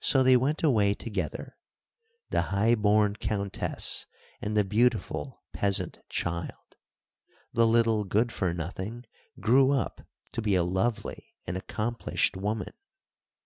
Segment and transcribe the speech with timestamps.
[0.00, 1.56] So they went away together,
[2.28, 4.04] the high born Countess
[4.42, 6.76] and the beautiful peasant child.
[7.54, 9.06] The little Good for Nothing
[9.40, 12.74] grew up to be a lovely and accomplished woman.